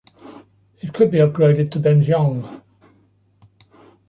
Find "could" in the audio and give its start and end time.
0.95-1.11